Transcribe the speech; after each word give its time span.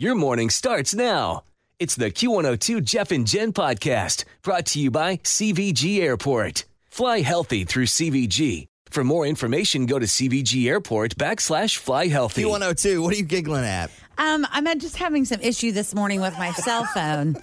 Your 0.00 0.14
morning 0.14 0.48
starts 0.48 0.94
now. 0.94 1.42
It's 1.78 1.94
the 1.94 2.10
Q102 2.10 2.82
Jeff 2.82 3.12
and 3.12 3.26
Jen 3.26 3.52
podcast 3.52 4.24
brought 4.40 4.64
to 4.72 4.80
you 4.80 4.90
by 4.90 5.18
CVG 5.18 6.00
Airport. 6.00 6.64
Fly 6.88 7.20
healthy 7.20 7.64
through 7.64 7.84
CVG. 7.84 8.64
For 8.88 9.04
more 9.04 9.26
information, 9.26 9.84
go 9.84 9.98
to 9.98 10.06
CVG 10.06 10.66
Airport 10.68 11.16
backslash 11.16 11.76
fly 11.76 12.06
healthy. 12.06 12.44
Q102, 12.44 13.02
what 13.02 13.12
are 13.12 13.18
you 13.18 13.24
giggling 13.24 13.66
at? 13.66 13.90
Um, 14.16 14.46
I'm 14.50 14.64
just 14.80 14.96
having 14.96 15.26
some 15.26 15.42
issue 15.42 15.70
this 15.70 15.94
morning 15.94 16.22
with 16.22 16.32
my 16.38 16.52
cell 16.52 16.86
phone. 16.86 17.36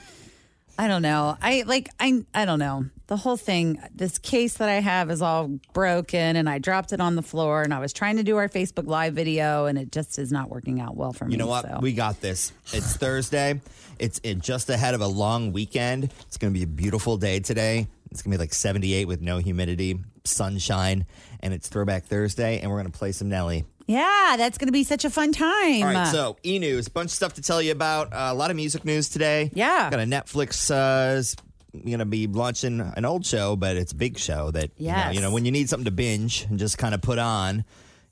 I 0.79 0.87
don't 0.87 1.03
know. 1.03 1.37
I 1.39 1.63
like 1.67 1.89
I 1.99 2.25
I 2.33 2.45
don't 2.45 2.57
know. 2.57 2.87
The 3.07 3.15
whole 3.17 3.37
thing, 3.37 3.81
this 3.95 4.17
case 4.17 4.55
that 4.57 4.67
I 4.67 4.81
have 4.81 5.09
is 5.09 5.21
all 5.21 5.47
broken 5.73 6.35
and 6.35 6.49
I 6.49 6.59
dropped 6.59 6.91
it 6.91 6.99
on 6.99 7.15
the 7.15 7.21
floor 7.21 7.63
and 7.63 7.73
I 7.73 7.79
was 7.79 7.93
trying 7.93 8.17
to 8.17 8.23
do 8.23 8.35
our 8.35 8.49
Facebook 8.49 8.85
live 8.85 9.13
video 9.13 9.65
and 9.65 9.77
it 9.77 9.93
just 9.93 10.19
is 10.19 10.29
not 10.29 10.49
working 10.49 10.81
out 10.81 10.97
well 10.97 11.13
for 11.13 11.23
me. 11.23 11.31
You 11.31 11.37
know 11.37 11.47
what? 11.47 11.65
so. 11.65 11.79
We 11.81 11.93
got 11.93 12.19
this. 12.19 12.51
It's 12.73 12.97
Thursday. 12.97 13.61
It's 13.97 14.19
it 14.23 14.39
just 14.39 14.69
ahead 14.69 14.93
of 14.93 14.99
a 14.99 15.07
long 15.07 15.53
weekend. 15.53 16.11
It's 16.27 16.37
going 16.37 16.53
to 16.53 16.57
be 16.57 16.63
a 16.63 16.67
beautiful 16.67 17.15
day 17.15 17.39
today. 17.39 17.87
It's 18.11 18.21
going 18.21 18.31
to 18.33 18.37
be 18.37 18.41
like 18.41 18.53
78 18.53 19.05
with 19.05 19.21
no 19.21 19.37
humidity, 19.37 19.99
sunshine, 20.25 21.05
and 21.41 21.53
it's 21.53 21.67
Throwback 21.69 22.05
Thursday, 22.05 22.59
and 22.59 22.69
we're 22.69 22.77
going 22.77 22.91
to 22.91 22.97
play 22.97 23.11
some 23.11 23.27
Nelly. 23.29 23.65
yeah, 23.87 24.35
that's 24.37 24.57
going 24.57 24.67
to 24.67 24.73
be 24.73 24.83
such 24.83 25.03
a 25.05 25.09
fun 25.09 25.31
time. 25.31 25.83
All 25.83 25.93
right, 25.93 26.07
so 26.07 26.37
e 26.45 26.59
news, 26.59 26.87
a 26.87 26.91
bunch 26.91 27.07
of 27.07 27.11
stuff 27.11 27.33
to 27.33 27.41
tell 27.41 27.61
you 27.61 27.71
about. 27.71 28.13
Uh, 28.13 28.29
a 28.31 28.33
lot 28.33 28.49
of 28.49 28.55
music 28.55 28.85
news 28.85 29.09
today. 29.09 29.49
Yeah. 29.53 29.89
got 29.89 29.99
a 29.99 30.03
Netflix. 30.03 30.69
Uh, 30.71 31.21
going 31.73 31.99
to 31.99 32.05
be 32.05 32.27
launching 32.27 32.79
an 32.95 33.05
old 33.05 33.25
show, 33.25 33.55
but 33.55 33.75
it's 33.77 33.91
a 33.91 33.95
big 33.95 34.17
show 34.17 34.51
that 34.51 34.71
you 34.77 34.87
know- 34.91 35.11
you 35.11 35.21
know 35.21 35.31
when 35.31 35.45
you 35.45 35.51
need 35.51 35.69
something 35.69 35.85
to 35.85 35.91
binge 35.91 36.45
and 36.49 36.57
just 36.59 36.77
kind 36.77 36.93
of 36.95 37.01
put 37.01 37.19
on. 37.19 37.65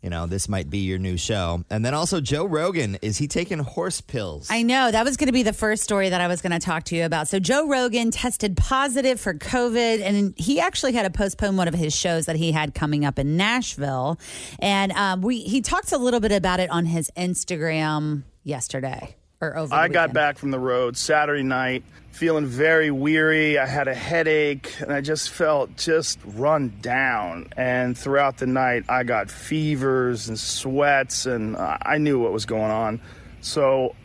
You 0.03 0.11
know, 0.11 0.27
this 0.27 0.47
might 0.47 0.69
be 0.69 0.79
your 0.79 0.99
new 0.99 1.17
show. 1.17 1.63
And 1.71 1.83
then 1.83 1.95
also 1.95 2.21
Joe 2.21 2.45
Rogan, 2.45 2.99
is 3.01 3.17
he 3.17 3.27
taking 3.27 3.57
horse 3.57 4.01
pills? 4.01 4.49
I 4.51 4.61
know 4.61 4.91
that 4.91 5.03
was 5.03 5.17
going 5.17 5.29
to 5.29 5.33
be 5.33 5.41
the 5.41 5.51
first 5.53 5.81
story 5.83 6.09
that 6.09 6.21
I 6.21 6.27
was 6.27 6.43
going 6.43 6.51
to 6.51 6.59
talk 6.59 6.83
to 6.85 6.95
you 6.95 7.05
about. 7.05 7.27
So 7.27 7.39
Joe 7.39 7.67
Rogan 7.67 8.11
tested 8.11 8.55
positive 8.55 9.19
for 9.19 9.33
COVID, 9.33 10.01
and 10.03 10.35
he 10.37 10.59
actually 10.59 10.93
had 10.93 11.03
to 11.03 11.09
postpone 11.09 11.57
one 11.57 11.67
of 11.67 11.73
his 11.73 11.95
shows 11.95 12.27
that 12.27 12.35
he 12.35 12.51
had 12.51 12.75
coming 12.75 13.03
up 13.03 13.17
in 13.17 13.35
Nashville. 13.35 14.19
And 14.59 14.91
um, 14.91 15.21
we 15.21 15.39
he 15.39 15.61
talked 15.61 15.91
a 15.91 15.97
little 15.97 16.19
bit 16.19 16.31
about 16.31 16.59
it 16.59 16.69
on 16.69 16.85
his 16.85 17.09
Instagram 17.17 18.23
yesterday 18.43 19.15
or 19.41 19.57
over. 19.57 19.69
the 19.69 19.75
I 19.75 19.87
got 19.87 20.13
back 20.13 20.37
from 20.37 20.51
the 20.51 20.59
road 20.59 20.97
Saturday 20.97 21.43
night 21.43 21.83
feeling 22.15 22.45
very 22.45 22.91
weary. 22.91 23.59
I 23.59 23.65
had 23.65 23.89
a 23.89 23.93
headache 23.93 24.73
and 24.79 24.93
I 24.93 25.01
just 25.01 25.29
felt 25.29 25.75
just 25.75 26.17
run 26.25 26.71
down. 26.81 27.49
And 27.57 27.97
throughout 27.97 28.37
the 28.37 28.47
night, 28.47 28.85
I 28.87 29.03
got 29.03 29.29
fevers 29.29 30.29
and 30.29 30.39
sweats, 30.39 31.25
and 31.25 31.57
I 31.57 31.97
knew 31.97 32.17
what 32.19 32.31
was 32.31 32.45
going 32.45 32.71
on. 32.71 33.01
So 33.41 33.95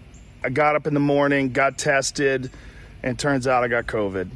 I 0.43 0.49
got 0.49 0.75
up 0.75 0.89
in 0.89 0.95
the 0.95 1.01
morning, 1.01 1.53
got 1.53 1.79
tested, 1.79 2.51
and 3.03 3.17
turns 3.17 3.47
out 3.47 3.63
I 3.63 3.69
got 3.69 3.87
COVID. 3.87 4.29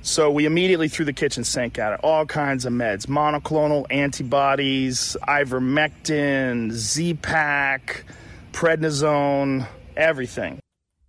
So 0.00 0.30
we 0.30 0.46
immediately 0.46 0.88
threw 0.88 1.04
the 1.04 1.12
kitchen 1.12 1.44
sink 1.44 1.78
at 1.78 1.92
it. 1.92 2.00
All 2.02 2.24
kinds 2.24 2.64
of 2.64 2.72
meds, 2.72 3.06
monoclonal 3.06 3.84
antibodies, 3.90 5.18
ivermectin, 5.28 6.70
Z-Pak, 6.70 8.04
prednisone, 8.52 9.66
everything. 9.98 10.60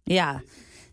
Yeah. 0.05 0.39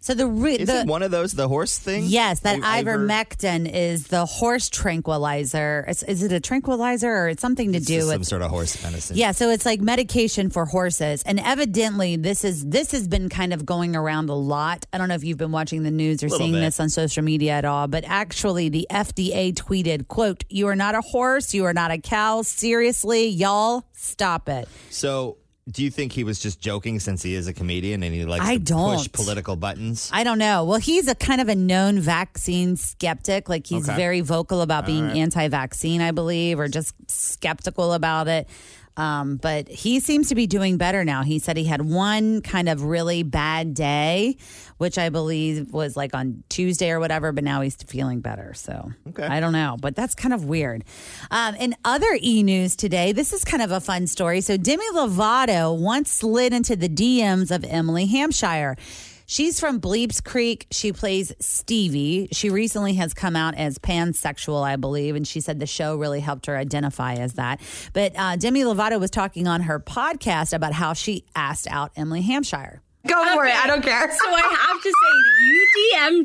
So 0.01 0.15
the 0.15 0.27
re- 0.29 0.55
Is 0.55 0.69
the 0.69 0.83
it 0.83 0.87
one 0.87 1.03
of 1.03 1.11
those, 1.11 1.33
the 1.33 1.49
horse 1.49 1.79
thing? 1.79 2.05
Yes, 2.07 2.39
that 2.41 2.63
I- 2.63 2.79
Iver- 2.79 2.99
ivermectin 2.99 3.69
is 3.69 4.07
the 4.07 4.25
horse 4.25 4.69
tranquilizer. 4.69 5.85
Is, 5.89 6.05
is 6.05 6.23
it 6.23 6.31
a 6.31 6.39
tranquilizer 6.39 7.11
or 7.13 7.29
it's 7.29 7.43
something 7.43 7.73
to 7.73 7.79
It's 7.79 7.87
do 7.87 8.07
with 8.07 8.13
some 8.13 8.23
sort 8.23 8.43
of 8.43 8.51
horse 8.51 8.81
medicine. 8.85 9.17
Yeah, 9.17 9.33
so 9.33 9.51
it's 9.51 9.67
like 9.67 9.81
medication 9.81 10.49
for 10.51 10.65
horses, 10.65 11.25
and 11.25 11.41
evidently 11.41 12.15
this 12.15 12.45
is 12.45 12.65
this 12.65 12.93
has 12.93 13.09
been 13.09 13.29
kind 13.29 13.53
of 13.53 13.67
going 13.67 13.97
around 13.97 14.29
a 14.29 14.35
lot. 14.35 14.87
I 14.93 14.99
don't 14.99 15.09
know 15.09 15.17
if 15.17 15.25
you've 15.25 15.39
been 15.39 15.51
watching 15.51 15.83
the 15.83 15.91
news 15.91 16.23
or 16.23 16.29
seeing 16.29 16.53
bit. 16.53 16.61
this 16.61 16.79
on 16.79 16.89
social 16.89 17.25
media 17.25 17.53
at 17.53 17.65
all, 17.65 17.89
but 17.89 18.05
actually 18.07 18.69
the 18.69 18.87
FDA 18.89 19.53
tweeted, 19.55 20.07
"quote 20.07 20.45
You 20.49 20.69
are 20.69 20.77
not 20.77 20.95
a 20.95 21.01
horse, 21.01 21.53
you 21.53 21.65
are 21.65 21.75
not 21.75 21.91
a 21.91 21.99
cow. 21.99 22.43
Seriously, 22.43 23.27
y'all, 23.27 23.85
stop 23.93 24.49
it." 24.49 24.69
So, 24.91 25.39
do 25.69 25.83
you 25.83 25.91
think 25.91 26.13
he 26.13 26.23
was 26.23 26.39
just 26.39 26.61
joking 26.61 27.01
since 27.01 27.23
he 27.23 27.35
is 27.35 27.49
a 27.49 27.53
comedian 27.53 28.03
and 28.05 28.15
he 28.15 28.25
likes 28.25 28.45
I 28.45 28.55
to 28.55 28.61
push 28.61 28.69
don't. 28.69 29.13
political 29.13 29.57
buttons? 29.57 30.09
I 30.13 30.23
don't 30.23 30.39
know. 30.39 30.65
Well, 30.65 30.79
he's 30.79 31.09
a 31.09 31.15
kind 31.17 31.41
of 31.41 31.49
a 31.49 31.57
known 31.57 31.99
vaccine 31.99 32.77
skeptic. 32.77 33.49
Like 33.49 33.67
he's 33.67 33.89
Okay. 33.89 33.97
very 33.97 34.21
vocal 34.21 34.63
about 34.63 34.87
being 34.87 35.05
anti-vaccine, 35.11 36.01
I 36.01 36.13
believe, 36.13 36.61
or 36.61 36.69
just 36.69 36.95
skeptical 37.11 37.93
about 37.95 38.29
it. 38.29 38.49
Um, 38.97 39.37
but 39.37 39.69
he 39.69 40.01
seems 40.01 40.29
to 40.31 40.35
be 40.35 40.47
doing 40.47 40.79
better 40.79 41.05
now. 41.05 41.23
He 41.23 41.39
said 41.39 41.57
he 41.57 41.65
had 41.65 41.83
one 41.83 42.41
kind 42.41 42.69
of 42.69 42.83
really 42.83 43.23
bad 43.23 43.75
day, 43.75 44.37
which 44.79 44.97
I 44.97 45.11
believe 45.11 45.73
was 45.73 45.97
like 45.97 46.15
on 46.15 46.43
Tuesday 46.49 46.91
or 46.91 46.99
whatever, 46.99 47.31
but 47.33 47.45
now 47.45 47.61
he's 47.61 47.77
feeling 47.77 48.21
better. 48.21 48.55
So 48.55 48.93
Okay. 49.11 49.27
I 49.27 49.41
don't 49.41 49.53
know, 49.53 49.77
but 49.81 49.95
that's 49.97 50.15
kind 50.15 50.33
of 50.33 50.45
weird. 50.47 50.85
Um, 51.31 51.55
in 51.57 51.75
other 51.85 52.19
e 52.23 52.43
news 52.43 52.75
today, 52.77 53.13
this 53.13 53.33
is 53.33 53.45
kind 53.45 53.63
of 53.63 53.71
a 53.71 53.81
fun 53.81 54.07
story. 54.07 54.41
So 54.41 54.57
Demi 54.57 54.85
Lovato 54.95 55.79
once 55.79 56.11
slid 56.11 56.53
into 56.53 56.75
the 56.77 56.89
DMs 56.89 57.55
of 57.55 57.65
Emily 57.65 58.07
Hampshire. 58.07 58.77
She's 59.27 59.59
from 59.59 59.81
Bleeps 59.81 60.23
Creek. 60.23 60.67
She 60.71 60.93
plays 60.93 61.33
Stevie. 61.41 62.29
She 62.33 62.49
recently 62.49 62.95
has 62.95 63.13
come 63.13 63.35
out 63.37 63.55
as 63.57 63.79
pansexual, 63.79 64.63
I 64.63 64.77
believe, 64.77 65.17
and 65.17 65.27
she 65.27 65.41
said 65.41 65.59
the 65.59 65.67
show 65.67 65.97
really 65.97 66.21
helped 66.21 66.47
her 66.47 66.57
identify 66.57 67.15
as 67.15 67.35
that. 67.35 67.61
But 67.93 68.13
uh, 68.17 68.37
Demi 68.37 68.63
Lovato 68.63 69.01
was 69.01 69.11
talking 69.11 69.47
on 69.49 69.63
her 69.63 69.81
podcast 69.81 70.53
about 70.53 70.73
how 70.73 70.93
she 70.93 71.25
asked 71.35 71.67
out 71.71 71.91
Emily 71.97 72.23
Hampshire. 72.23 72.83
Go 73.07 73.25
for 73.35 73.45
it. 73.47 73.55
I 73.55 73.67
don't 73.67 73.83
care. 73.83 74.11
So 74.11 74.31
I 74.31 74.41
have 74.41 74.83
to 74.83 74.89
say, 74.89 75.47
you 75.47 75.69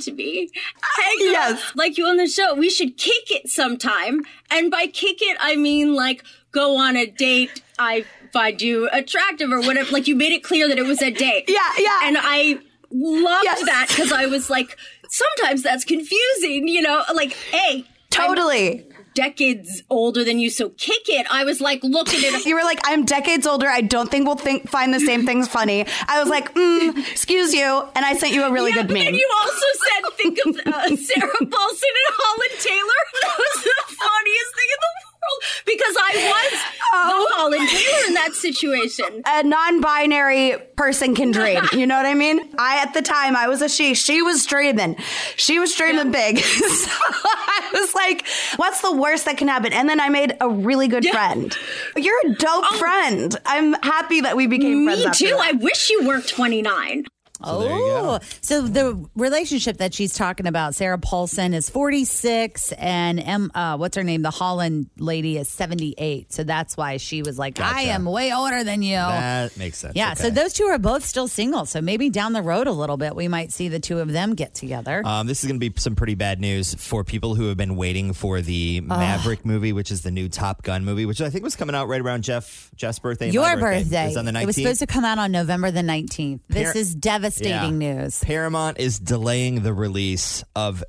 DM'd 0.08 0.18
me. 0.18 0.50
Hey, 0.98 1.18
girl, 1.20 1.32
Yes. 1.32 1.72
Like 1.76 1.98
you 1.98 2.06
on 2.08 2.18
the 2.18 2.28
show. 2.28 2.56
We 2.56 2.70
should 2.70 2.98
kick 2.98 3.30
it 3.32 3.50
sometime. 3.50 4.22
And 4.50 4.72
by 4.72 4.88
kick 4.88 5.18
it, 5.22 5.38
I 5.40 5.56
mean 5.56 5.94
like 5.96 6.24
go 6.52 6.78
on 6.78 6.96
a 6.96 7.06
date. 7.06 7.62
I 7.78 8.06
find 8.34 8.60
you 8.62 8.90
attractive 8.92 9.52
or 9.52 9.62
whatever. 9.62 9.92
Like 9.92 10.08
you 10.08 10.16
made 10.16 10.34
it 10.34 10.44
clear 10.44 10.68
that 10.68 10.80
it 10.80 10.86
was 10.88 11.02
a 11.04 11.12
date. 11.12 11.46
Yeah, 11.48 11.60
yeah. 11.78 12.00
And 12.04 12.18
I 12.20 12.60
loved 12.92 13.44
Yes. 13.44 13.66
that 13.66 13.86
because 13.90 14.12
I 14.12 14.26
was 14.28 14.50
like, 14.50 14.78
sometimes 15.10 15.64
that's 15.64 15.86
confusing, 15.86 16.68
you 16.68 16.82
know? 16.82 17.04
Like, 17.14 17.34
hey, 17.34 17.86
Totally. 18.10 18.86
decades 19.16 19.84
older 19.90 20.24
than 20.24 20.38
you, 20.40 20.50
so 20.50 20.70
kick 20.70 21.08
it. 21.08 21.26
I 21.32 21.44
was 21.46 21.62
like 21.62 21.84
looking 21.84 22.20
at 22.26 22.34
it. 22.34 22.46
You 22.52 22.56
were 22.56 22.64
like, 22.64 22.80
I'm 22.86 23.06
decades 23.06 23.48
older. 23.48 23.68
I 23.68 23.82
don't 23.82 24.10
think 24.12 24.26
we'll 24.26 24.36
think 24.36 24.68
find 24.70 24.94
the 24.94 25.00
same 25.00 25.26
things 25.26 25.48
funny. 25.48 25.86
I 26.08 26.20
was 26.20 26.30
like, 26.30 26.54
mm, 26.56 26.98
excuse 27.12 27.54
you, 27.54 27.88
and 27.96 28.04
I 28.06 28.14
sent 28.16 28.34
you 28.34 28.44
a 28.44 28.52
really 28.52 28.72
yeah, 28.72 28.78
good 28.84 28.88
but 28.88 28.94
meme. 28.96 29.06
then 29.06 29.14
you 29.16 29.30
also 29.42 29.66
said, 29.86 30.12
think 30.18 30.38
of 30.46 30.56
uh, 30.74 30.96
Sarah 30.96 31.46
Paulson 31.52 31.94
and 32.02 32.16
Holland 32.20 32.60
Taylor. 32.60 33.02
That 33.22 33.38
was 33.38 33.64
the 33.64 33.96
funniest 33.96 34.52
thing 34.56 34.70
in 34.76 34.80
the 34.82 34.92
world 35.22 35.44
because 35.66 35.96
I 35.98 36.52
was 36.52 36.62
Oh. 36.94 37.28
the 37.30 37.36
Holland 37.36 37.70
Taylor 37.70 38.08
in 38.08 38.14
that 38.16 38.34
situation. 38.34 39.24
a 39.26 39.44
non-binary 39.44 40.58
person 40.76 41.16
can 41.16 41.32
dream. 41.32 41.64
You 41.72 41.88
know 41.88 41.96
what 41.96 42.06
I 42.06 42.14
mean? 42.14 42.42
I 42.58 42.82
at 42.82 42.94
the 42.94 43.02
time 43.02 43.36
I 43.36 43.48
was 43.48 43.62
a 43.62 43.70
she. 43.70 43.94
She 43.94 44.22
was 44.22 44.46
dreaming. 44.46 44.98
She 45.36 45.58
was 45.58 45.74
dreaming 45.74 46.12
big. 46.12 46.38
so 46.40 46.92
I 46.92 47.70
was 47.74 47.96
like, 47.96 48.26
"What's 48.58 48.82
the 48.82 48.92
worst 48.92 49.26
that 49.26 49.38
can 49.38 49.48
happen?" 49.48 49.74
And 49.74 49.88
then 49.90 50.00
I 50.00 50.10
made 50.10 50.36
a 50.42 50.50
really 50.50 50.88
good 50.88 51.06
friend. 51.06 51.56
You're 51.96 52.20
a 52.26 52.36
dope 52.36 52.66
oh. 52.72 52.78
friend. 52.78 53.36
I'm 53.46 53.74
happy 53.82 54.22
that 54.22 54.36
we 54.36 54.48
became 54.48 54.86
friends. 54.86 55.22
Me 55.22 55.30
too. 55.30 55.38
I 55.40 55.54
wish 55.54 55.90
you 55.90 56.06
weren't 56.06 56.28
29. 56.28 57.06
So 57.44 57.60
there 57.62 57.72
you 57.72 57.78
go. 57.78 58.02
Oh, 58.02 58.20
so 58.42 58.62
the 58.62 59.06
relationship 59.16 59.78
that 59.78 59.94
she's 59.94 60.14
talking 60.14 60.48
about, 60.48 60.76
Sarah 60.76 60.98
Paulson 60.98 61.54
is 61.54 61.70
46, 61.70 62.72
and 62.74 63.20
M, 63.20 63.52
uh, 63.56 63.78
what's 63.78 63.96
her 63.98 64.04
name? 64.04 64.22
The 64.22 64.32
Holland 64.32 64.90
lady 64.98 65.38
is 65.38 65.48
78. 65.50 66.32
So 66.34 66.44
that's 66.44 66.78
why 66.78 66.98
she 66.98 67.22
was 67.22 67.38
like, 67.38 67.60
I 67.60 67.82
am 67.84 68.06
way 68.06 68.34
older 68.34 68.64
than 68.64 68.82
you. 68.82 68.96
That 68.96 69.56
makes 69.58 69.78
sense. 69.78 69.96
yeah, 69.96 70.14
so 70.14 70.28
Okay. 70.28 70.36
those 70.36 70.54
two 70.54 70.66
are 70.66 70.78
both 70.80 71.04
still 71.06 71.28
single. 71.28 71.66
So 71.66 71.82
maybe 71.82 72.10
down 72.10 72.34
the 72.34 72.42
road 72.42 72.68
a 72.68 72.72
little 72.72 72.98
bit, 72.98 73.16
we 73.16 73.28
might 73.28 73.52
see 73.52 73.68
the 73.68 73.80
two 73.80 74.00
of 74.00 74.12
them 74.12 74.36
get 74.36 74.54
together. 74.56 75.02
Um, 75.06 75.28
this 75.28 75.44
is 75.44 75.48
going 75.50 75.60
to 75.60 75.70
be 75.70 75.74
some 75.80 75.96
pretty 75.96 76.16
bad 76.16 76.40
news 76.40 76.74
for 76.76 77.04
people 77.04 77.36
who 77.36 77.48
have 77.48 77.58
been 77.58 77.76
waiting 77.76 78.14
for 78.14 78.42
the 78.42 78.82
Maverick 78.82 79.46
movie, 79.46 79.74
which 79.74 79.92
is 79.92 80.02
the 80.02 80.12
new 80.12 80.30
Top 80.30 80.64
Gun 80.64 80.86
movie, 80.86 81.06
which 81.06 81.22
I 81.22 81.30
think 81.30 81.44
was 81.44 81.56
coming 81.56 81.76
out 81.76 81.88
right 81.88 82.02
around 82.02 82.24
Jeff 82.24 82.72
Jeff's 82.76 83.00
birthday. 83.00 83.26
and 83.26 83.34
Your 83.34 83.44
my 83.44 83.62
birthday. 83.62 84.08
It's 84.08 84.18
on 84.18 84.26
the 84.26 84.32
19th. 84.32 84.42
It 84.42 84.46
was 84.48 84.56
supposed 84.56 84.80
to 84.80 84.88
come 84.88 85.06
out 85.06 85.18
on 85.18 85.32
November 85.32 85.72
the 85.72 85.82
19th. 85.82 86.40
This 86.48 86.72
Par- 86.74 86.78
is 86.78 86.96
devastating 87.36 87.82
Yeah. 87.82 87.94
news. 88.02 88.20
Paramount 88.24 88.80
is 88.80 89.00
delaying 89.00 89.64
the 89.64 89.74
release 89.74 90.44
of 90.56 90.84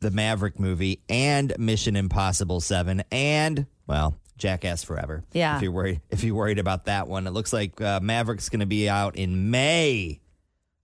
the 0.00 0.10
Maverick 0.10 0.58
movie 0.60 1.00
and 1.08 1.52
Mission 1.58 1.96
Impossible 1.96 2.60
7 2.60 3.02
and, 3.10 3.66
well, 3.86 4.14
Jackass 4.36 4.84
Forever. 4.84 5.24
Yeah. 5.32 5.56
If 5.56 5.62
you're 5.62 5.72
worried, 5.72 6.00
if 6.10 6.22
you're 6.22 6.34
worried 6.34 6.58
about 6.58 6.84
that 6.84 7.08
one, 7.08 7.26
it 7.26 7.30
looks 7.30 7.52
like 7.52 7.80
uh, 7.80 8.00
Maverick's 8.02 8.48
going 8.50 8.60
to 8.60 8.66
be 8.66 8.88
out 8.88 9.16
in 9.16 9.50
May 9.50 10.20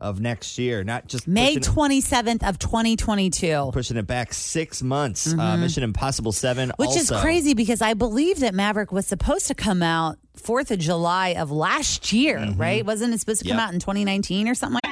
of 0.00 0.20
next 0.20 0.58
year, 0.58 0.82
not 0.82 1.06
just 1.06 1.28
May 1.28 1.56
27th 1.56 2.43
of 2.48 2.58
2022. 2.58 3.70
pushing 3.72 3.96
it 3.96 4.06
back 4.06 4.32
six 4.34 4.82
months. 4.82 5.32
Uh, 5.32 5.56
Mission 5.58 5.82
Impossible 5.84 6.32
7 6.32 6.70
Mm-hmm. 6.70 6.82
Which 6.82 6.96
is 6.96 7.08
crazy 7.20 7.55
because 7.55 7.81
I 7.82 7.94
believe 7.94 8.40
that 8.40 8.52
Maverick 8.55 8.90
was 8.90 9.06
supposed 9.06 9.46
to 9.48 9.55
come 9.55 9.81
out 9.82 10.19
4th 10.37 10.70
of 10.72 10.78
July 10.81 11.28
of 11.38 11.52
last 11.52 12.12
year, 12.12 12.52
right? 12.56 12.84
Wasn't 12.84 13.14
it 13.14 13.20
supposed 13.20 13.43
to 13.43 13.48
come 13.48 13.58
Yep. 13.58 13.69
out 13.69 13.75
in 13.75 13.81
2019 13.81 14.48
or 14.48 14.55
something 14.56 14.81
like 14.84 14.91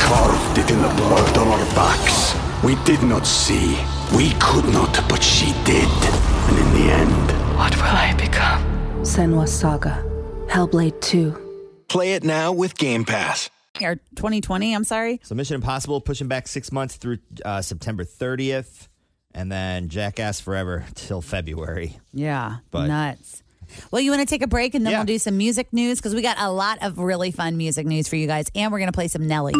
Carved 0.00 0.58
it 0.58 0.70
in 0.70 0.80
the 0.82 0.88
blood 0.88 1.38
on 1.38 1.48
our 1.48 1.64
backs. 1.74 2.34
We 2.62 2.74
did 2.84 3.02
not 3.02 3.26
see. 3.26 3.78
We 4.16 4.32
could 4.40 4.64
not, 4.72 4.94
but 5.08 5.22
she 5.22 5.52
did. 5.64 5.88
And 6.48 6.58
in 6.58 6.72
the 6.74 6.92
end, 6.92 7.56
What 7.56 7.74
will 7.76 7.84
I 7.84 8.14
become? 8.18 8.62
Senua's 9.02 9.52
Saga. 9.52 10.02
Hellblade 10.48 11.00
2. 11.00 11.84
Play 11.88 12.12
it 12.14 12.24
now 12.24 12.52
with 12.52 12.76
Game 12.76 13.04
Pass. 13.04 13.50
or 13.82 13.96
2020, 14.16 14.74
I'm 14.74 14.84
sorry. 14.84 15.20
So 15.22 15.34
Mission 15.34 15.54
Impossible 15.56 16.00
pushing 16.00 16.28
back 16.28 16.48
six 16.48 16.70
months 16.72 16.96
through 16.96 17.18
uh, 17.44 17.62
September 17.62 18.04
30th, 18.04 18.88
and 19.34 19.50
then 19.52 19.88
Jackass 19.88 20.40
Forever 20.40 20.84
till 20.94 21.20
February. 21.22 21.98
Yeah, 22.12 22.56
But- 22.70 22.86
nuts. 22.86 23.42
Well, 23.90 24.00
you 24.02 24.10
want 24.10 24.20
to 24.20 24.26
take 24.26 24.42
a 24.42 24.46
break 24.46 24.74
and 24.74 24.84
then 24.84 24.92
Yeah. 24.92 24.98
we'll 24.98 25.06
do 25.06 25.18
some 25.18 25.36
music 25.36 25.72
news 25.72 25.98
because 25.98 26.14
we 26.14 26.22
got 26.22 26.36
a 26.38 26.50
lot 26.50 26.78
of 26.82 26.98
really 26.98 27.30
fun 27.30 27.56
music 27.56 27.86
news 27.86 28.08
for 28.08 28.16
you 28.16 28.26
guys, 28.26 28.46
and 28.54 28.72
we're 28.72 28.78
going 28.78 28.92
to 28.92 28.96
play 28.96 29.08
some 29.08 29.26
Nelly. 29.26 29.54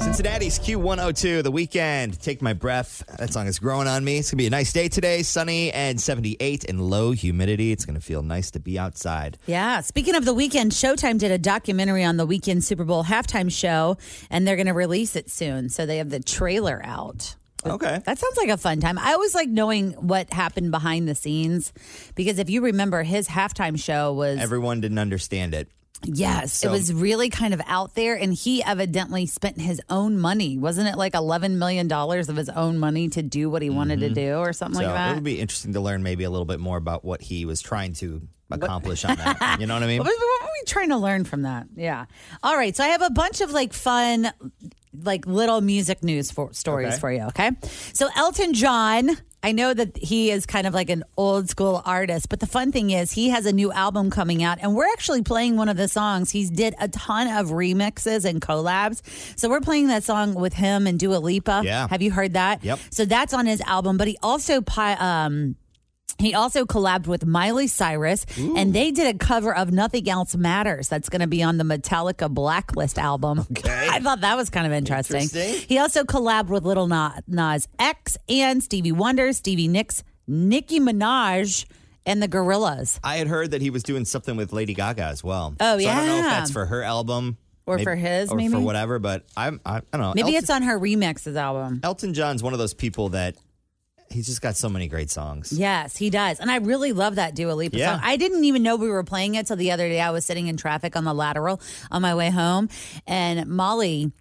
Cincinnati's 0.00 0.58
Q102, 0.58 1.42
the 1.42 1.52
Weeknd. 1.52 2.18
Take 2.20 2.40
my 2.42 2.52
breath. 2.54 3.04
That 3.18 3.32
song 3.32 3.46
is 3.46 3.58
growing 3.58 3.86
on 3.86 4.02
me. 4.02 4.18
It's 4.18 4.30
going 4.30 4.38
to 4.38 4.42
be 4.42 4.46
a 4.46 4.50
nice 4.50 4.72
day 4.72 4.88
today, 4.88 5.22
sunny 5.22 5.70
and 5.72 6.00
78 6.00 6.64
and 6.64 6.80
low 6.80 7.12
humidity. 7.12 7.70
It's 7.70 7.84
going 7.84 7.94
to 7.94 8.00
feel 8.00 8.22
nice 8.22 8.50
to 8.52 8.60
be 8.60 8.78
outside. 8.78 9.36
Yeah. 9.46 9.82
Speaking 9.82 10.14
of 10.14 10.24
the 10.24 10.34
Weeknd, 10.34 10.72
Showtime 10.72 11.18
did 11.18 11.30
a 11.30 11.38
documentary 11.38 12.02
on 12.02 12.16
the 12.16 12.26
Weeknd 12.26 12.62
Super 12.62 12.84
Bowl 12.84 13.04
halftime 13.04 13.52
show, 13.52 13.98
and 14.30 14.48
they're 14.48 14.56
going 14.56 14.66
to 14.66 14.72
release 14.72 15.14
it 15.16 15.30
soon. 15.30 15.68
So 15.68 15.84
they 15.86 15.98
have 15.98 16.10
the 16.10 16.20
trailer 16.20 16.80
out. 16.82 17.36
Okay. 17.66 18.00
That 18.04 18.18
sounds 18.18 18.36
like 18.36 18.48
a 18.48 18.56
fun 18.56 18.80
time. 18.80 18.98
I 18.98 19.12
always 19.12 19.34
like 19.34 19.48
knowing 19.48 19.92
what 19.92 20.32
happened 20.32 20.70
behind 20.70 21.08
the 21.08 21.14
scenes 21.14 21.72
because 22.14 22.38
if 22.38 22.48
you 22.48 22.62
remember, 22.62 23.02
his 23.02 23.28
halftime 23.28 23.78
show 23.78 24.12
was 24.12 24.38
Everyone 24.40 24.80
didn't 24.80 24.98
understand 24.98 25.54
it. 25.54 25.68
Yes, 26.02 26.54
So- 26.54 26.68
it 26.68 26.72
was 26.72 26.90
really 26.94 27.28
kind 27.28 27.52
of 27.52 27.60
out 27.66 27.94
there, 27.94 28.14
and 28.14 28.32
he 28.32 28.62
evidently 28.62 29.26
spent 29.26 29.60
his 29.60 29.82
own 29.90 30.18
money. 30.18 30.56
Wasn't 30.56 30.88
it 30.88 30.96
like 30.96 31.14
eleven 31.14 31.58
million 31.58 31.88
dollars 31.88 32.30
of 32.30 32.36
his 32.36 32.48
own 32.48 32.78
money 32.78 33.10
to 33.10 33.22
do 33.22 33.50
what 33.50 33.60
he 33.60 33.68
wanted 33.68 34.00
to 34.00 34.08
do, 34.08 34.36
or 34.36 34.54
something 34.54 34.80
Mm-hmm. 34.80 34.88
So 34.88 34.94
like 34.94 34.96
that? 34.98 35.10
It 35.10 35.14
would 35.16 35.24
be 35.24 35.38
interesting 35.40 35.74
to 35.74 35.80
learn 35.80 36.02
maybe 36.02 36.24
a 36.24 36.30
little 36.30 36.46
bit 36.46 36.58
more 36.58 36.78
about 36.78 37.04
what 37.04 37.20
he 37.20 37.44
was 37.44 37.60
trying 37.60 37.92
to 37.94 38.22
accomplish 38.50 39.04
on 39.04 39.16
that. 39.18 39.58
You 39.60 39.66
know 39.66 39.74
what 39.74 39.82
I 39.82 39.86
mean? 39.88 39.98
What, 39.98 40.06
what 40.06 40.42
were 40.42 40.46
we 40.48 40.64
trying 40.66 40.88
to 40.88 40.96
learn 40.96 41.24
from 41.24 41.42
that? 41.42 41.66
Yeah. 41.76 42.06
All 42.42 42.56
right. 42.56 42.74
So 42.74 42.82
I 42.82 42.88
have 42.88 43.02
a 43.02 43.10
bunch 43.10 43.42
of 43.42 43.50
like 43.52 43.74
fun, 43.74 44.32
like 44.92 45.26
little 45.26 45.60
music 45.60 46.02
news 46.02 46.30
for, 46.30 46.52
stories 46.52 46.88
Okay. 46.94 46.98
for 46.98 47.12
you. 47.12 47.22
Okay. 47.28 47.50
So 47.92 48.08
Elton 48.16 48.54
John, 48.54 49.10
I 49.42 49.52
know 49.52 49.72
that 49.72 49.96
he 49.96 50.30
is 50.30 50.44
kind 50.46 50.66
of 50.66 50.74
like 50.74 50.90
an 50.90 51.02
old 51.16 51.48
school 51.48 51.80
artist, 51.86 52.28
but 52.28 52.40
the 52.40 52.46
fun 52.46 52.72
thing 52.72 52.90
is 52.90 53.12
he 53.12 53.30
has 53.30 53.46
a 53.46 53.52
new 53.52 53.72
album 53.72 54.10
coming 54.10 54.42
out, 54.42 54.58
and 54.60 54.74
we're 54.74 54.90
actually 54.92 55.22
playing 55.22 55.56
one 55.56 55.68
of 55.70 55.76
the 55.78 55.88
songs. 55.88 56.30
He's 56.30 56.50
did 56.50 56.74
a 56.78 56.88
ton 56.88 57.26
of 57.28 57.50
remixes 57.50 58.24
and 58.26 58.40
collabs. 58.42 59.00
So 59.38 59.48
we're 59.48 59.60
playing 59.62 59.88
that 59.88 60.04
song 60.04 60.34
with 60.34 60.52
him 60.52 60.86
and 60.86 60.98
Dua 60.98 61.16
Lipa. 61.18 61.62
Yeah. 61.64 61.88
Have 61.88 62.02
you 62.02 62.10
heard 62.10 62.34
that? 62.34 62.62
Yep. 62.64 62.78
So 62.90 63.04
that's 63.06 63.32
on 63.32 63.46
his 63.46 63.60
album, 63.62 63.96
but 63.96 64.08
he 64.08 64.18
also 64.22 64.60
um 64.76 65.56
he 66.20 66.34
also 66.34 66.64
collabed 66.64 67.06
with 67.06 67.24
Miley 67.26 67.66
Cyrus, 67.66 68.26
and 68.36 68.72
they 68.74 68.90
did 68.90 69.14
a 69.14 69.18
cover 69.18 69.54
of 69.54 69.72
Nothing 69.72 70.08
Else 70.08 70.36
Matters. 70.36 70.88
That's 70.88 71.08
going 71.08 71.20
to 71.20 71.26
be 71.26 71.42
on 71.42 71.56
the 71.58 71.64
Metallica 71.64 72.28
Blacklist 72.30 72.98
album. 72.98 73.46
Okay. 73.52 73.88
I 73.90 74.00
thought 74.00 74.20
that 74.20 74.36
was 74.36 74.50
kind 74.50 74.66
of 74.66 74.72
interesting. 74.72 75.22
Interesting. 75.22 75.66
He 75.68 75.78
also 75.78 76.04
collabed 76.04 76.48
with 76.48 76.64
Lil 76.64 76.86
Nas 77.26 77.68
X 77.78 78.16
and 78.28 78.62
Stevie 78.62 78.92
Wonder, 78.92 79.32
Stevie 79.32 79.68
Nicks, 79.68 80.04
Nicki 80.26 80.78
Minaj, 80.78 81.66
and 82.06 82.22
the 82.22 82.28
Gorillaz. 82.28 82.98
I 83.04 83.16
had 83.16 83.26
heard 83.26 83.50
that 83.52 83.62
he 83.62 83.70
was 83.70 83.82
doing 83.82 84.04
something 84.04 84.36
with 84.36 84.52
Lady 84.52 84.74
Gaga 84.74 85.04
as 85.04 85.22
well. 85.24 85.54
Oh, 85.60 85.78
So 85.78 85.88
I 85.88 85.94
don't 85.94 86.06
know 86.06 86.18
if 86.18 86.24
yeah. 86.24 86.30
that's 86.30 86.50
for 86.50 86.66
her 86.66 86.82
album 86.82 87.36
Or 87.66 87.78
for 87.78 87.94
his, 87.94 88.30
or 88.30 88.36
maybe? 88.36 88.52
for 88.52 88.60
whatever. 88.60 88.98
But 88.98 89.24
I'm, 89.36 89.60
I, 89.64 89.76
I 89.76 89.80
don't 89.92 90.00
know. 90.00 90.12
Maybe 90.14 90.28
Elton, 90.28 90.34
it's 90.36 90.50
on 90.50 90.62
her 90.62 90.78
remixes 90.78 91.36
album. 91.36 91.80
Elton 91.82 92.14
John's 92.14 92.42
one 92.42 92.52
of 92.52 92.58
those 92.58 92.74
people 92.74 93.10
that 93.10 93.36
he's 94.10 94.26
just 94.26 94.42
got 94.42 94.56
so 94.56 94.68
many 94.68 94.88
great 94.88 95.10
songs. 95.10 95.52
Yes, 95.52 95.96
he 95.96 96.10
does. 96.10 96.40
And 96.40 96.50
I 96.50 96.56
really 96.56 96.92
love 96.92 97.14
that 97.14 97.34
Dua 97.34 97.52
Lipa 97.52 97.78
Yeah. 97.78 97.92
song. 97.94 98.00
I 98.04 98.16
didn't 98.16 98.44
even 98.44 98.62
know 98.62 98.76
we 98.76 98.88
were 98.90 99.04
playing 99.04 99.36
it 99.36 99.46
till 99.46 99.56
the 99.56 99.70
other 99.70 99.88
day. 99.88 100.00
I 100.00 100.10
was 100.10 100.24
sitting 100.24 100.48
in 100.48 100.56
traffic 100.56 100.96
on 100.96 101.04
the 101.04 101.14
lateral 101.14 101.60
on 101.90 102.02
my 102.02 102.14
way 102.14 102.30
home, 102.30 102.68
and 103.06 103.46
Molly 103.48 104.12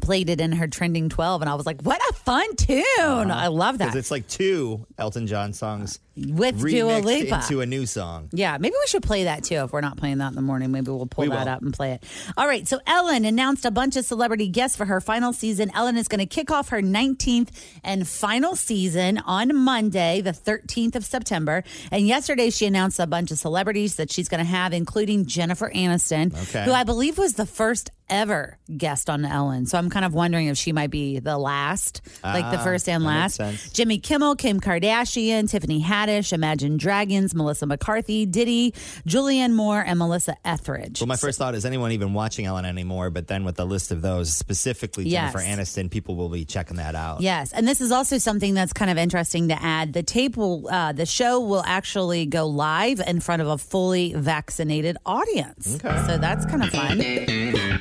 played 0.00 0.30
it 0.30 0.40
in 0.40 0.52
her 0.52 0.68
trending 0.68 1.08
12 1.08 1.42
and 1.42 1.50
I 1.50 1.54
was 1.56 1.66
like, 1.66 1.82
"What 1.82 2.00
a 2.10 2.12
fun 2.14 2.54
tune." 2.56 2.84
Uh-huh. 3.00 3.32
I 3.34 3.48
love 3.48 3.78
that. 3.78 3.96
it's 3.96 4.10
like 4.12 4.28
two 4.28 4.86
Elton 4.96 5.26
John 5.26 5.52
songs 5.52 5.98
With 6.26 6.60
Dua 6.60 6.98
Lipa. 6.98 7.36
into 7.36 7.60
a 7.60 7.66
new 7.66 7.86
song. 7.86 8.28
Yeah, 8.32 8.56
maybe 8.58 8.74
we 8.74 8.86
should 8.88 9.02
play 9.02 9.24
that 9.24 9.44
too. 9.44 9.56
If 9.56 9.72
we're 9.72 9.80
not 9.80 9.96
playing 9.96 10.18
that 10.18 10.28
in 10.28 10.34
the 10.34 10.42
morning, 10.42 10.70
maybe 10.72 10.90
we'll 10.90 11.06
pull 11.06 11.22
We 11.24 11.30
that 11.30 11.46
will. 11.46 11.52
up 11.52 11.62
and 11.62 11.72
play 11.72 11.92
it. 11.92 12.04
All 12.36 12.46
right. 12.46 12.66
So 12.66 12.80
Ellen 12.86 13.24
announced 13.24 13.64
a 13.64 13.70
bunch 13.70 13.96
of 13.96 14.04
celebrity 14.04 14.48
guests 14.48 14.76
for 14.76 14.84
her 14.84 15.00
final 15.00 15.32
season. 15.32 15.70
Ellen 15.74 15.96
is 15.96 16.08
going 16.08 16.20
to 16.20 16.26
kick 16.26 16.50
off 16.50 16.70
her 16.70 16.80
19th 16.82 17.50
and 17.84 18.06
final 18.08 18.56
season 18.56 19.18
on 19.18 19.54
Monday, 19.56 20.20
the 20.20 20.32
13th 20.32 20.96
of 20.96 21.04
September. 21.04 21.62
And 21.90 22.06
yesterday, 22.06 22.50
she 22.50 22.66
announced 22.66 22.98
a 22.98 23.06
bunch 23.06 23.30
of 23.30 23.38
celebrities 23.38 23.96
that 23.96 24.10
she's 24.10 24.28
going 24.28 24.38
to 24.44 24.50
have, 24.50 24.72
including 24.72 25.26
Jennifer 25.26 25.70
Aniston, 25.70 26.32
Okay. 26.48 26.64
who 26.64 26.72
I 26.72 26.84
believe 26.84 27.18
was 27.18 27.34
the 27.34 27.46
first 27.46 27.90
ever 28.10 28.56
guest 28.74 29.10
on 29.10 29.22
Ellen. 29.26 29.66
So 29.66 29.76
I'm 29.76 29.90
kind 29.90 30.04
of 30.06 30.14
wondering 30.14 30.46
if 30.46 30.56
she 30.56 30.72
might 30.72 30.90
be 30.90 31.18
the 31.18 31.36
last, 31.36 32.00
like 32.24 32.50
the 32.50 32.58
Ah, 32.58 32.64
first 32.64 32.88
and 32.88 33.04
last. 33.04 33.38
Jimmy 33.74 33.98
Kimmel, 33.98 34.34
Kim 34.34 34.60
Kardashian, 34.60 35.46
Tiffany 35.50 35.82
Haddish, 35.82 36.07
Imagine 36.08 36.76
Dragons, 36.78 37.34
Melissa 37.34 37.66
McCarthy, 37.66 38.26
Diddy, 38.26 38.72
Julianne 39.06 39.52
Moore, 39.52 39.80
and 39.80 39.98
Melissa 39.98 40.36
Etheridge. 40.44 41.00
Well, 41.00 41.06
my 41.06 41.16
first 41.16 41.38
thought 41.38 41.54
is 41.54 41.64
anyone 41.64 41.92
even 41.92 42.14
watching 42.14 42.46
Ellen 42.46 42.64
anymore? 42.64 43.10
But 43.10 43.28
then 43.28 43.44
with 43.44 43.56
the 43.56 43.66
list 43.66 43.90
of 43.90 44.02
those, 44.02 44.32
specifically 44.32 45.04
Yes. 45.04 45.32
Jennifer 45.32 45.62
Aniston, 45.62 45.90
people 45.90 46.16
will 46.16 46.28
be 46.28 46.44
checking 46.44 46.76
that 46.78 46.94
out. 46.94 47.20
Yes, 47.20 47.52
and 47.52 47.66
this 47.68 47.80
is 47.80 47.92
also 47.92 48.18
something 48.18 48.54
that's 48.54 48.72
kind 48.72 48.90
of 48.90 48.96
interesting 48.98 49.48
to 49.48 49.62
add. 49.62 49.92
The 49.92 50.02
tape 50.02 50.36
will, 50.36 50.68
uh, 50.68 50.92
the 50.92 51.06
show 51.06 51.40
will 51.40 51.62
actually 51.66 52.26
go 52.26 52.46
live 52.46 53.00
in 53.06 53.20
front 53.20 53.42
of 53.42 53.48
a 53.48 53.58
fully 53.58 54.14
vaccinated 54.14 54.96
audience. 55.04 55.76
Okay. 55.76 56.06
So 56.06 56.18
that's 56.18 56.44
kind 56.46 56.62
of 56.62 56.70
fun. 56.70 56.98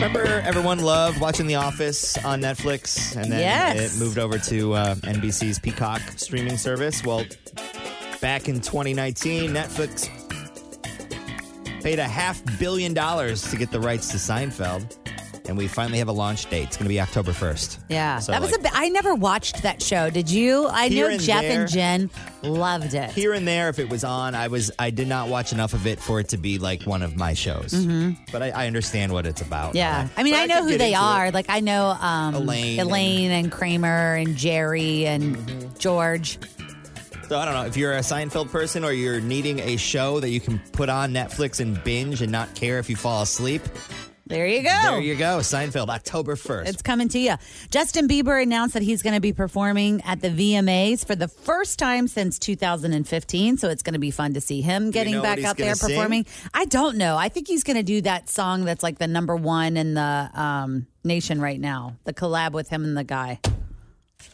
Remember, 0.00 0.24
everyone 0.46 0.78
loved 0.80 1.20
watching 1.20 1.46
The 1.46 1.56
Office 1.56 2.16
on 2.24 2.40
Netflix, 2.40 3.14
and 3.16 3.30
then 3.30 3.40
Yes. 3.40 3.94
it 3.96 4.02
moved 4.02 4.18
over 4.18 4.38
to 4.38 4.72
uh, 4.72 4.94
NBC's 4.94 5.58
Peacock 5.58 6.00
streaming 6.16 6.56
service. 6.56 7.04
Well, 7.04 7.26
back 8.22 8.48
in 8.48 8.62
2019, 8.62 9.50
Netflix 9.50 10.08
paid 11.82 11.98
a 11.98 12.08
half 12.08 12.42
billion 12.58 12.94
dollars 12.94 13.42
to 13.50 13.56
get 13.58 13.70
the 13.72 13.80
rights 13.80 14.08
to 14.12 14.16
Seinfeld, 14.16 14.96
and 15.46 15.58
we 15.58 15.68
finally 15.68 15.98
have 15.98 16.08
a 16.08 16.12
launch 16.12 16.48
date. 16.48 16.64
It's 16.68 16.76
going 16.78 16.86
to 16.86 16.88
be 16.88 17.00
October 17.00 17.32
1st. 17.32 17.80
Yeah, 17.90 18.20
So, 18.20 18.32
that 18.32 18.40
was 18.40 18.52
like. 18.52 18.59
I 18.72 18.88
never 18.88 19.14
watched 19.14 19.62
that 19.62 19.82
show. 19.82 20.10
Did 20.10 20.30
you? 20.30 20.66
I 20.66 20.88
Here 20.88 21.06
know 21.08 21.14
and 21.14 21.22
Jeff 21.22 21.42
there. 21.42 21.60
and 21.62 21.70
Jen 21.70 22.10
loved 22.42 22.94
it. 22.94 23.10
Here 23.10 23.32
and 23.32 23.46
there, 23.46 23.68
if 23.68 23.78
it 23.78 23.88
was 23.88 24.04
on, 24.04 24.34
I 24.34 24.48
was 24.48 24.70
I 24.78 24.90
did 24.90 25.08
not 25.08 25.28
watch 25.28 25.52
enough 25.52 25.72
of 25.74 25.86
it 25.86 26.00
for 26.00 26.20
it 26.20 26.28
to 26.30 26.36
be 26.38 26.58
like 26.58 26.82
one 26.84 27.02
of 27.02 27.16
my 27.16 27.34
shows. 27.34 27.72
Mhm. 27.72 28.16
But 28.32 28.42
I, 28.42 28.50
I 28.50 28.66
understand 28.66 29.12
what 29.12 29.26
it's 29.26 29.40
about. 29.42 29.74
Yeah, 29.74 30.08
Uh, 30.08 30.20
I 30.20 30.22
mean, 30.22 30.34
I 30.34 30.46
know 30.46 30.64
who 30.64 30.76
they 30.78 30.94
are. 30.94 31.30
Like 31.30 31.46
I 31.48 31.60
know 31.60 31.86
um, 32.00 32.34
Elaine 32.34 32.80
Elaine 32.80 33.30
and, 33.30 33.50
Kramer 33.52 34.14
and 34.14 34.36
Jerry 34.36 35.06
and 35.06 35.36
Mm-hmm. 35.36 35.78
George. 35.78 36.38
So 37.28 37.38
I 37.38 37.44
don't 37.44 37.54
know 37.54 37.64
if 37.66 37.76
you're 37.76 37.92
a 37.92 38.00
Seinfeld 38.00 38.50
person 38.50 38.82
or 38.84 38.90
you're 38.92 39.20
needing 39.20 39.60
a 39.60 39.76
show 39.76 40.18
that 40.18 40.30
you 40.30 40.40
can 40.40 40.58
put 40.72 40.88
on 40.88 41.12
Netflix 41.12 41.60
and 41.60 41.82
binge 41.84 42.22
and 42.22 42.32
not 42.32 42.54
care 42.56 42.78
if 42.80 42.90
you 42.90 42.96
fall 42.96 43.22
asleep. 43.22 43.62
There 44.30 44.46
you 44.46 44.62
go. 44.62 44.68
There 44.70 45.00
you 45.00 45.16
go, 45.16 45.38
Seinfeld, 45.38 45.88
October 45.88 46.36
first. 46.36 46.70
It's 46.70 46.82
coming 46.82 47.08
to 47.08 47.18
you. 47.18 47.34
Justin 47.70 48.06
Bieber 48.06 48.40
announced 48.40 48.74
that 48.74 48.82
he's 48.84 49.02
going 49.02 49.14
to 49.14 49.20
be 49.20 49.32
performing 49.32 50.02
at 50.02 50.20
the 50.20 50.28
VMAs 50.28 51.04
for 51.04 51.16
the 51.16 51.26
first 51.26 51.80
time 51.80 52.06
since 52.06 52.38
2015. 52.38 53.58
So 53.58 53.68
it's 53.68 53.82
going 53.82 53.94
to 53.94 53.98
be 53.98 54.12
fun 54.12 54.34
to 54.34 54.40
see 54.40 54.60
him 54.60 54.92
getting 54.92 55.14
know 55.14 55.22
back 55.22 55.42
out 55.42 55.56
there 55.56 55.66
gonna 55.66 55.74
sing? 55.74 55.88
performing. 55.88 56.26
I 56.54 56.64
don't 56.66 56.96
know. 56.96 57.16
I 57.16 57.28
think 57.28 57.48
he's 57.48 57.64
going 57.64 57.78
to 57.78 57.82
do 57.82 58.02
that 58.02 58.28
song 58.28 58.64
that's 58.64 58.84
like 58.84 58.98
the 58.98 59.08
number 59.08 59.34
one 59.34 59.76
in 59.76 59.94
the 59.94 60.30
um, 60.32 60.86
nation 61.02 61.40
right 61.40 61.58
now. 61.58 61.96
The 62.04 62.14
collab 62.14 62.52
with 62.52 62.68
him 62.68 62.84
and 62.84 62.96
the 62.96 63.02
guy. 63.02 63.40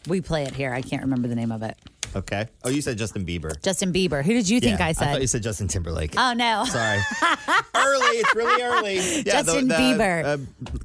We 0.07 0.21
play 0.21 0.43
it 0.43 0.55
here. 0.55 0.75
I 0.75 0.83
can't 0.83 1.05
remember 1.05 1.27
the 1.27 1.37
name 1.37 1.53
of 1.53 1.63
it. 1.63 1.75
Okay. 2.17 2.47
Oh, 2.65 2.71
you 2.71 2.81
said 2.81 2.97
Justin 2.99 3.27
Bieber. 3.27 3.61
Justin 3.63 3.93
Bieber. 3.93 4.25
Who 4.25 4.33
did 4.33 4.49
you 4.49 4.59
think 4.59 4.79
Yeah, 4.79 4.87
I 4.87 4.93
said? 4.93 5.09
I 5.09 5.13
thought 5.13 5.21
you 5.21 5.27
said 5.27 5.43
Justin 5.43 5.69
Timberlake. 5.69 6.15
oh 6.17 6.33
no. 6.33 6.65
Sorry. 6.65 6.99
early. 7.75 8.17
It's 8.19 8.35
really 8.35 8.63
early. 8.63 8.95
Yeah, 8.97 9.03
the- 9.03 9.23
Justin 9.25 9.69
the, 9.69 9.75
Bieber. 9.75 10.25
Uh, 10.25 10.37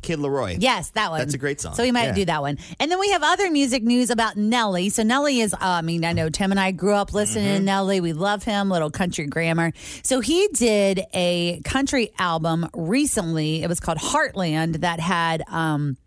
Kid 0.02 0.20
LAROI. 0.20 0.58
Yes, 0.60 0.90
that 0.92 1.10
one. 1.10 1.20
That's 1.20 1.34
a 1.34 1.38
great 1.38 1.62
song. 1.62 1.74
So 1.76 1.84
we 1.84 1.92
might 1.92 2.08
Yeah. 2.08 2.14
do 2.14 2.26
that 2.26 2.42
one. 2.42 2.58
And 2.80 2.92
then 2.92 3.00
we 3.00 3.10
have 3.12 3.24
other 3.24 3.50
music 3.50 3.84
news 3.84 4.10
about 4.10 4.36
Nelly. 4.36 4.90
So 4.90 5.04
Nelly 5.04 5.40
is, 5.40 5.54
uh, 5.54 5.58
I 5.62 5.82
mean, 5.82 6.04
I 6.04 6.12
know 6.14 6.30
Tim 6.30 6.52
and 6.52 6.60
I 6.60 6.72
grew 6.72 6.94
up 6.96 7.14
listening 7.14 7.46
Mm-hmm. 7.46 7.56
to 7.58 7.64
Nelly. 7.64 8.02
We 8.02 8.14
love 8.14 8.44
him, 8.44 8.70
little 8.70 8.92
country 8.92 9.26
grammar. 9.28 9.72
So 10.04 10.20
he 10.20 10.50
did 10.54 11.02
a 11.14 11.62
country 11.64 12.12
album 12.20 12.68
recently. 12.76 13.64
It 13.64 13.70
was 13.70 13.80
called 13.80 13.98
Heartland 14.00 14.82
that 14.82 15.00
had, 15.00 15.44
um, 15.48 15.98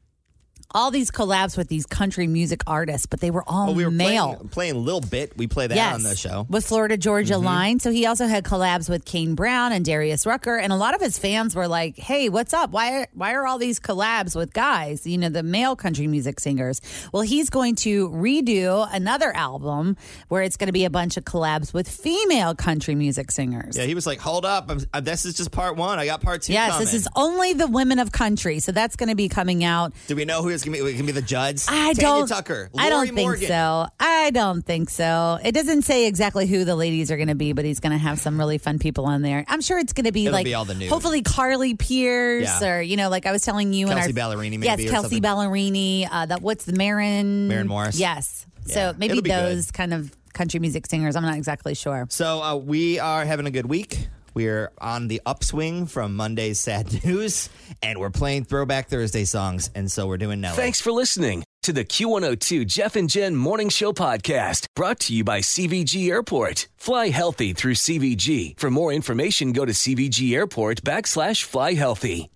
all 0.74 0.90
these 0.90 1.10
collabs 1.10 1.56
with 1.56 1.68
these 1.68 1.86
country 1.86 2.26
music 2.26 2.62
artists, 2.66 3.06
but 3.06 3.20
they 3.20 3.30
were 3.30 3.44
all 3.46 3.70
Oh, 3.70 3.72
we 3.72 3.84
were 3.84 3.90
male. 3.90 4.34
playing, 4.34 4.48
playing 4.48 4.84
Lil 4.84 5.00
Bit. 5.00 5.36
We 5.36 5.46
play 5.46 5.66
that 5.68 5.76
Yes, 5.76 5.94
on 5.94 6.02
the 6.02 6.16
show. 6.16 6.46
with 6.50 6.66
Florida 6.66 6.96
Georgia 6.96 7.34
Mhm. 7.34 7.44
Line. 7.44 7.80
So 7.80 7.90
he 7.92 8.06
also 8.06 8.26
had 8.26 8.44
collabs 8.44 8.88
with 8.88 9.04
Kane 9.04 9.34
Brown 9.34 9.72
and 9.72 9.84
Darius 9.84 10.26
Rucker, 10.26 10.56
and 10.56 10.72
a 10.72 10.76
lot 10.76 10.94
of 10.94 11.00
his 11.00 11.16
fans 11.18 11.54
were 11.54 11.68
like, 11.68 11.96
"Hey, 11.96 12.28
what's 12.28 12.52
up? 12.52 12.70
Why 12.72 13.06
why 13.14 13.32
are 13.34 13.46
all 13.46 13.58
these 13.58 13.78
collabs 13.78 14.34
with 14.34 14.52
guys? 14.52 15.06
You 15.06 15.16
know, 15.18 15.28
the 15.28 15.42
male 15.44 15.76
country 15.76 16.06
music 16.06 16.40
singers." 16.40 16.80
Well, 17.12 17.22
he's 17.22 17.48
going 17.50 17.76
to 17.76 18.10
redo 18.10 18.88
another 18.92 19.34
album 19.36 19.96
where 20.28 20.42
it's 20.42 20.56
going 20.56 20.66
to 20.68 20.72
be 20.72 20.84
a 20.84 20.90
bunch 20.90 21.16
of 21.16 21.24
collabs 21.24 21.72
with 21.72 21.88
female 21.88 22.54
country 22.54 22.94
music 22.94 23.30
singers. 23.30 23.76
Yeah, 23.76 23.84
he 23.84 23.94
was 23.94 24.06
like, 24.06 24.18
"Hold 24.20 24.44
up, 24.44 24.70
I'm, 24.70 24.80
uh, 24.92 25.00
this 25.00 25.24
is 25.24 25.34
just 25.34 25.50
part 25.52 25.76
one. 25.76 25.98
I 25.98 26.06
got 26.06 26.20
part 26.20 26.42
two. 26.42 26.52
Yes, 26.52 26.72
coming. 26.72 26.84
this 26.84 26.94
is 26.94 27.08
only 27.14 27.52
the 27.52 27.66
women 27.68 27.98
of 27.98 28.10
country. 28.12 28.58
So 28.58 28.72
that's 28.72 28.96
going 28.96 29.08
to 29.08 29.14
be 29.14 29.28
coming 29.28 29.62
out. 29.64 29.92
Do 30.08 30.16
we 30.16 30.24
know 30.24 30.42
who 30.42 30.48
is 30.48 30.63
to 30.64 30.70
be? 30.70 30.78
Going 30.78 30.96
to 30.96 31.02
be 31.04 31.12
the 31.12 31.22
Judds? 31.22 31.66
I 31.68 31.92
Tanya 31.92 32.00
don't. 32.00 32.28
Tucker. 32.28 32.70
I 32.76 32.88
don't 32.88 33.06
think 33.06 33.18
Morgan. 33.18 33.46
so. 33.48 33.86
I 34.00 34.30
don't 34.30 34.62
think 34.62 34.88
so. 34.90 35.38
It 35.44 35.52
doesn't 35.52 35.82
say 35.82 36.06
exactly 36.06 36.46
who 36.46 36.64
the 36.64 36.74
ladies 36.74 37.10
are 37.10 37.16
going 37.16 37.28
to 37.28 37.34
be, 37.34 37.52
but 37.52 37.64
he's 37.64 37.80
going 37.80 37.92
to 37.92 37.98
have 37.98 38.18
some 38.18 38.38
really 38.38 38.58
fun 38.58 38.78
people 38.78 39.04
on 39.06 39.22
there. 39.22 39.44
I'm 39.48 39.60
sure 39.60 39.78
it's 39.78 39.92
going 39.92 40.06
to 40.06 40.12
be 40.12 40.26
It'll 40.26 40.32
like 40.34 40.44
be 40.44 40.54
all 40.54 40.64
the 40.64 40.74
nude. 40.74 40.88
hopefully 40.88 41.22
Carly 41.22 41.74
Pearce 41.74 42.60
Yeah. 42.62 42.68
or 42.78 42.80
you 42.82 42.96
know, 42.96 43.08
like 43.10 43.26
I 43.26 43.32
was 43.32 43.42
telling 43.42 43.72
you, 43.72 43.86
Kelsey 43.86 44.18
our, 44.20 44.30
Ballerini 44.34 44.50
maybe 44.58 44.66
Yes, 44.66 44.80
or 44.80 44.88
Kelsey 44.88 45.16
something. 45.16 45.22
Ballerini. 45.22 46.08
Uh, 46.10 46.26
that 46.26 46.40
what's 46.42 46.64
the 46.64 46.72
Marin? 46.72 47.48
Maren 47.48 47.68
Morris. 47.68 47.98
Yes. 47.98 48.46
Yeah. 48.66 48.74
So 48.74 48.94
maybe 48.98 49.12
It'll 49.12 49.22
be 49.22 49.30
good. 49.30 49.56
those 49.56 49.70
kind 49.70 49.92
of 49.92 50.10
country 50.32 50.58
music 50.60 50.86
singers. 50.86 51.16
I'm 51.16 51.22
not 51.22 51.36
exactly 51.36 51.74
sure. 51.74 52.06
So 52.10 52.42
uh, 52.42 52.56
we 52.56 52.98
are 52.98 53.24
having 53.24 53.46
a 53.46 53.50
good 53.50 53.66
week. 53.66 54.08
We're 54.34 54.72
on 54.78 55.08
the 55.08 55.22
upswing 55.24 55.86
from 55.86 56.16
Monday's 56.16 56.60
sad 56.60 57.04
news, 57.04 57.48
and 57.82 57.98
we're 57.98 58.10
playing 58.10 58.44
Throwback 58.44 58.88
Thursday 58.88 59.24
songs, 59.24 59.70
and 59.74 59.90
so 59.90 60.06
we're 60.06 60.18
doing 60.18 60.40
Nelly. 60.40 60.56
Thanks 60.56 60.80
for 60.80 60.92
listening 60.92 61.44
to 61.62 61.72
the 61.72 61.84
Q102 61.84 62.66
Jeff 62.66 62.96
and 62.96 63.08
Jen 63.08 63.36
Morning 63.36 63.68
Show 63.70 63.92
podcast 63.92 64.66
brought 64.76 65.00
to 65.00 65.14
you 65.14 65.24
by 65.24 65.40
CVG 65.40 66.10
Airport. 66.10 66.68
Fly 66.76 67.08
healthy 67.08 67.52
through 67.54 67.74
CVG. 67.74 68.58
For 68.58 68.70
more 68.70 68.92
information, 68.92 69.52
go 69.52 69.64
to 69.64 69.72
CVG 69.72 70.34
Airport 70.34 70.82
backslash 70.82 71.42
fly 71.44 71.72
healthy. 71.74 72.33